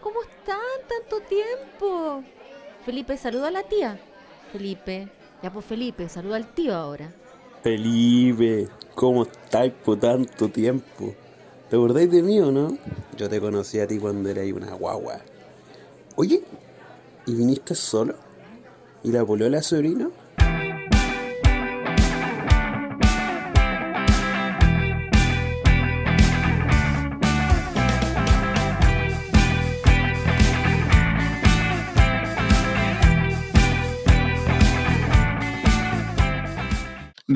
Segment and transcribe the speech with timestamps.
[0.00, 0.58] ¿cómo están?
[0.88, 2.22] Tanto tiempo.
[2.84, 3.98] Felipe, saluda a la tía.
[4.52, 5.08] Felipe,
[5.42, 7.12] ya pues Felipe, saluda al tío ahora.
[7.62, 11.14] Felipe, ¿cómo estáis por tanto tiempo?
[11.68, 12.76] ¿Te acordáis de mí o no?
[13.16, 15.20] Yo te conocí a ti cuando eras una guagua.
[16.16, 16.42] Oye,
[17.26, 18.14] ¿y viniste solo?
[19.02, 20.10] ¿Y la la sobrina?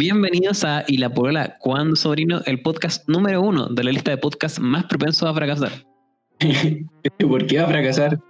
[0.06, 4.18] Bienvenidos a Y la Polola, cuando sobrino, el podcast número uno de la lista de
[4.18, 5.72] podcasts más propensos a fracasar.
[7.18, 8.20] ¿Por qué va a fracasar?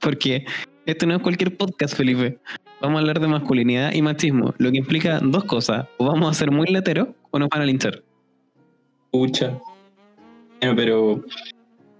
[0.00, 0.44] Porque
[0.86, 2.38] esto no es cualquier podcast, Felipe.
[2.80, 5.84] Vamos a hablar de masculinidad y machismo, lo que implica dos cosas.
[5.98, 8.04] O vamos a ser muy lateros o nos van a linchar.
[9.10, 9.58] Pucha.
[10.60, 11.24] Bueno, pero.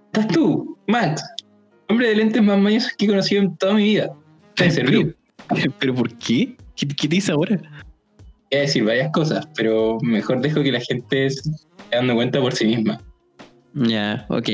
[0.05, 1.21] ¿Estás tú, Max?
[1.89, 4.09] Hombre de lentes más mañosos que he conocido en toda mi vida.
[4.55, 5.17] Te servir.
[5.49, 6.55] Pero, ¿Pero por qué?
[6.77, 7.59] ¿Qué, qué te dice ahora?
[8.51, 11.41] Voy a decir varias cosas, pero mejor dejo que la gente se
[11.89, 13.01] dando cuenta por sí misma.
[13.73, 14.49] Ya, ok.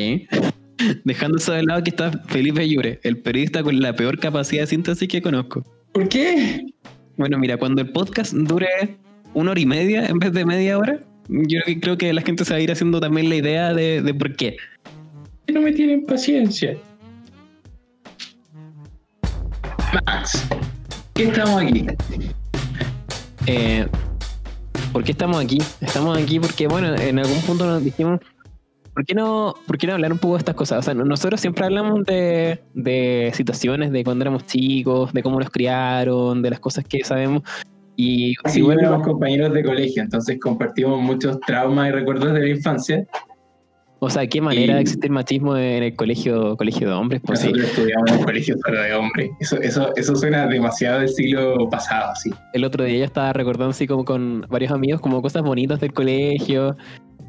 [1.03, 4.67] Dejando eso de lado que está Felipe Llure, el periodista con la peor capacidad de
[4.67, 5.65] síntesis que conozco.
[5.93, 6.63] ¿Por qué?
[7.15, 8.67] Bueno, mira, cuando el podcast dure
[9.33, 12.53] una hora y media en vez de media hora, yo creo que la gente se
[12.53, 14.57] va a ir haciendo también la idea de, de por qué.
[15.51, 16.77] No me tienen paciencia.
[20.05, 20.47] Max,
[21.15, 21.87] ¿qué estamos aquí?
[23.47, 23.87] Eh,
[24.91, 25.59] ¿Por qué estamos aquí?
[25.81, 28.19] Estamos aquí porque, bueno, en algún punto nos dijimos,
[28.93, 30.79] ¿por qué no, por qué no hablar un poco de estas cosas?
[30.79, 35.49] O sea, nosotros siempre hablamos de, de situaciones de cuando éramos chicos, de cómo nos
[35.49, 37.43] criaron, de las cosas que sabemos.
[37.95, 42.49] Y si bueno, éramos compañeros de colegio, entonces compartimos muchos traumas y recuerdos de la
[42.49, 43.07] infancia.
[43.99, 47.21] O sea, ¿qué manera de existir machismo en el colegio colegio de hombres?
[47.25, 49.31] Pues Nosotros estudiamos en un colegio solo de hombres.
[49.39, 52.29] Eso, eso, eso suena demasiado del siglo pasado, sí.
[52.53, 55.93] El otro día yo estaba recordando así como con varios amigos como cosas bonitas del
[55.93, 56.77] colegio.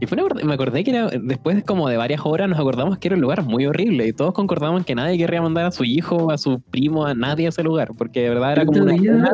[0.00, 3.16] Y fue me acordé que era, después como de varias horas nos acordamos que era
[3.16, 6.38] un lugar muy horrible y todos concordamos que nadie querría mandar a su hijo, a
[6.38, 9.30] su primo, a nadie a ese lugar, porque de verdad era como una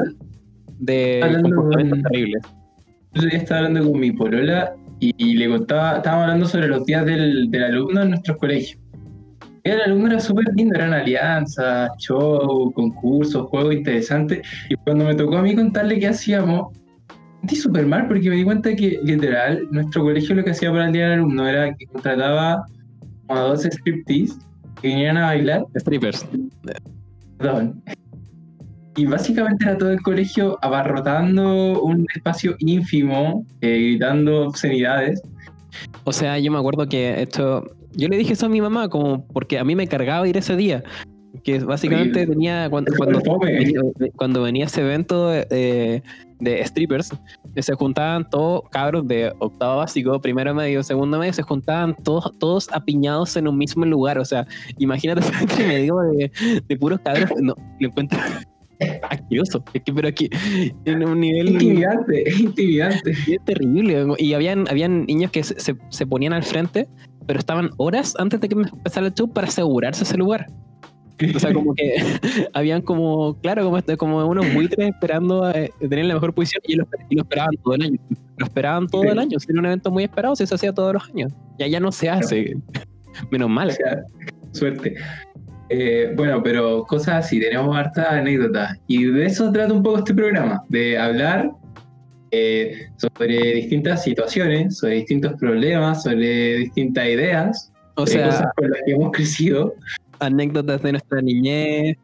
[0.78, 2.42] de comportamientos terribles.
[3.12, 4.74] Yo ya estaba hablando con mi polola
[5.16, 8.80] y, le contaba, estábamos hablando sobre los días del, del alumno en nuestros colegios.
[9.64, 14.46] El alumno era súper lindo, eran alianzas, show, concursos, juegos interesantes.
[14.68, 16.76] Y cuando me tocó a mí contarle qué hacíamos,
[17.40, 20.86] sentí súper mal porque me di cuenta que literal nuestro colegio lo que hacía para
[20.86, 22.66] el día del alumno era que contrataba
[23.28, 24.34] a dos striptease
[24.82, 25.64] que vinieran a bailar.
[25.76, 26.26] Strippers.
[27.38, 27.82] Perdón.
[28.96, 35.20] Y básicamente era todo el colegio abarrotando un espacio ínfimo, eh, gritando obscenidades.
[36.04, 37.64] O sea, yo me acuerdo que esto.
[37.96, 40.56] Yo le dije eso a mi mamá, como porque a mí me cargaba ir ese
[40.56, 40.84] día.
[41.42, 42.70] Que básicamente tenía.
[42.70, 42.92] Cuando,
[44.16, 46.02] cuando, venía, ese evento de,
[46.38, 47.10] de strippers,
[47.56, 52.68] se juntaban todos cabros de octavo básico, primero medio, segundo medio, se juntaban todos, todos
[52.72, 54.18] apiñados en un mismo lugar.
[54.18, 54.46] O sea,
[54.78, 55.22] imagínate
[55.58, 56.30] medio de,
[56.68, 57.30] de puros cabros.
[57.40, 58.20] No, lo encuentro
[59.02, 59.64] Asqueroso.
[59.72, 60.28] Es que, pero aquí,
[60.84, 61.50] en un nivel.
[61.50, 63.10] Intimidante, es intimidante.
[63.10, 64.06] Es terrible.
[64.18, 66.88] Y habían, habían niños que se, se, ponían al frente,
[67.26, 70.46] pero estaban horas antes de que empezara el show para asegurarse ese lugar.
[71.34, 71.94] O sea, como que
[72.54, 76.62] habían como, claro, como, este, como unos buitres esperando a eh, tener la mejor posición
[76.66, 77.98] y lo, esperaban todo el año.
[78.36, 79.38] Lo esperaban todo el año.
[79.48, 81.32] Era un evento muy esperado, se hacía todos los años.
[81.58, 82.56] Y allá no se hace.
[83.30, 83.72] Menos mal.
[84.50, 84.94] suerte.
[85.68, 88.78] Eh, bueno, pero cosas así, tenemos hartas anécdotas.
[88.86, 91.50] Y de eso trata un poco este programa, de hablar
[92.30, 98.80] eh, sobre distintas situaciones, sobre distintos problemas, sobre distintas ideas, o sea, cosas con las
[98.84, 99.74] que hemos crecido.
[100.18, 101.96] Anécdotas de nuestra niñez,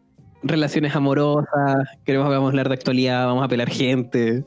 [0.42, 4.44] relaciones amorosas, queremos que vamos a hablar de actualidad, vamos a pelar gente.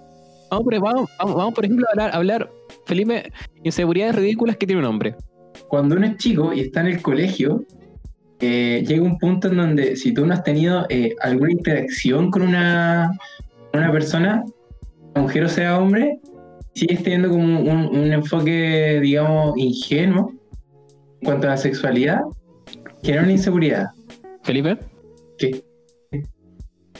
[0.49, 2.49] Vamos, por, vamos, vamos, por ejemplo, a hablar, hablar,
[2.85, 3.31] Felipe,
[3.63, 5.15] inseguridades ridículas que tiene un hombre.
[5.67, 7.65] Cuando uno es chico y está en el colegio,
[8.39, 12.41] eh, llega un punto en donde si tú no has tenido eh, alguna interacción con
[12.41, 13.11] una,
[13.73, 14.43] una persona,
[15.15, 16.19] mujer o sea hombre,
[16.73, 20.33] sigues teniendo como un, enfoque, digamos, ingenuo
[21.21, 22.21] en cuanto a la sexualidad,
[23.03, 23.87] genera una inseguridad.
[24.43, 24.77] Felipe.
[25.37, 25.63] ¿Qué?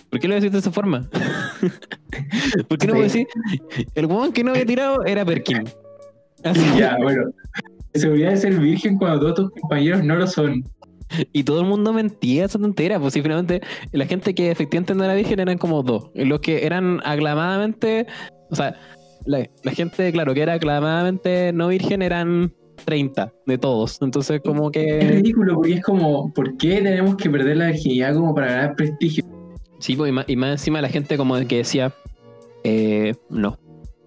[0.09, 1.09] ¿Por qué lo decís de esa forma?
[2.67, 3.27] ¿Por qué no puedo decir?
[3.95, 5.63] El huevón que no había tirado era Perkin.
[6.43, 6.61] Así.
[6.77, 7.31] Ya, bueno.
[7.95, 10.63] Seguridad de ser virgen cuando todos tus compañeros no lo son.
[11.33, 13.61] Y todo el mundo mentía esa tontera, pues simplemente
[13.91, 16.09] la gente que efectivamente no era virgen eran como dos.
[16.13, 18.07] Los que eran aclamadamente,
[18.49, 18.75] o sea,
[19.25, 22.53] la, gente, claro, que era aclamadamente no virgen eran
[22.85, 24.01] 30 de todos.
[24.01, 24.99] Entonces, como Es que.
[25.07, 29.23] ridículo porque es como, ¿por qué tenemos que perder la virginidad como para ganar prestigio?
[29.79, 31.93] Sí, pues, y, más, y más encima la gente como que decía,
[32.63, 33.57] eh, no,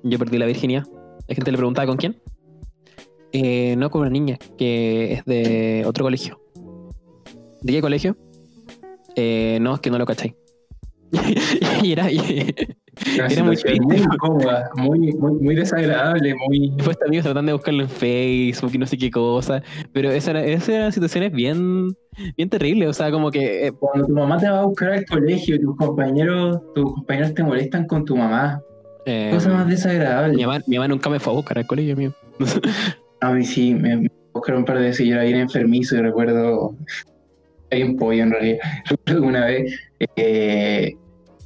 [0.02, 0.84] yo perdí la virginidad.
[1.28, 2.16] La gente le preguntaba con quién.
[3.32, 6.40] Eh, no con una niña que es de otro colegio.
[7.66, 8.16] ¿De qué colegio?
[9.16, 10.34] Eh, no, es que no lo cacháis.
[11.82, 12.54] y era, y,
[13.16, 16.70] Era muy muy incómoda, muy, muy, muy desagradable, muy...
[16.76, 19.64] después amigos tratando de buscarlo en Facebook y no sé qué cosa.
[19.92, 21.88] Pero esas eran, esas eran situaciones bien,
[22.36, 22.88] bien terribles.
[22.88, 25.60] O sea, como que eh, Cuando tu mamá te va a buscar al colegio y
[25.60, 28.60] tus compañeros, tus compañeros te molestan con tu mamá.
[29.06, 30.36] eh, Cosa más desagradable.
[30.36, 32.12] mi, mamá, mi mamá nunca me fue a buscar al colegio, amigo.
[33.22, 35.96] A mí sí, me, me buscaron un par de veces y yo era bien enfermizo
[35.96, 36.76] y recuerdo.
[37.70, 38.58] Hay un pollo en realidad.
[38.88, 39.80] Recuerdo que una vez
[40.16, 40.96] eh,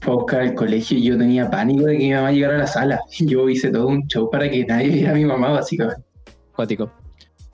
[0.01, 2.59] fue a buscar al colegio y yo tenía pánico de que mi mamá llegara a
[2.59, 3.01] la sala.
[3.21, 6.03] Yo hice todo un show para que nadie viera a mi mamá, básicamente.
[6.55, 6.91] Cuático.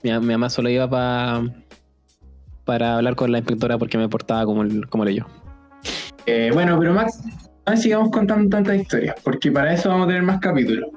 [0.03, 1.43] Mi, mi mamá solo iba pa-
[2.65, 5.25] para hablar con la inspectora porque me portaba como, el- como yo.
[6.25, 7.21] Eh, bueno, pero Max,
[7.65, 10.89] no sigamos contando tantas historias, porque para eso vamos a tener más capítulos.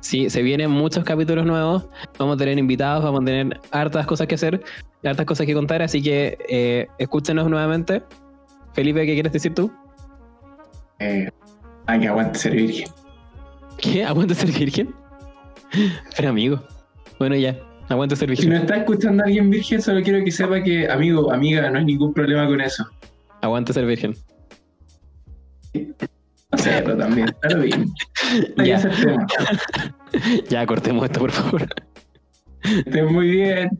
[0.00, 1.86] Sí, se vienen muchos capítulos nuevos.
[2.18, 4.62] Vamos a tener invitados, vamos a tener hartas cosas que hacer,
[5.04, 5.82] hartas cosas que contar.
[5.82, 8.02] Así que eh, escúchenos nuevamente.
[8.74, 9.70] Felipe, ¿qué quieres decir tú?
[11.00, 11.28] Eh,
[11.86, 12.88] ay, que aguante ser virgen.
[13.78, 14.04] ¿Qué?
[14.04, 14.94] ¿Aguanta ser virgen?
[16.16, 16.62] Pero amigo.
[17.18, 17.56] Bueno, ya.
[17.88, 18.50] Aguanta ser Si virgen.
[18.50, 21.84] no está escuchando a alguien virgen, solo quiero que sepa que, amigo, amiga, no hay
[21.86, 22.86] ningún problema con eso.
[23.40, 24.14] Aguanta ser virgen.
[26.68, 27.92] Hacerlo también, está lo bien.
[30.48, 31.68] Ya cortemos esto, por favor.
[32.62, 33.70] Estén muy bien.